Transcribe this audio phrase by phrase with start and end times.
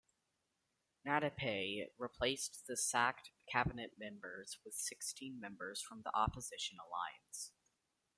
[1.07, 7.51] Natapei replaced the sacked cabinet members with sixteen members from the opposition Alliance.